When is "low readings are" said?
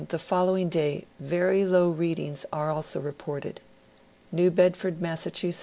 1.63-2.71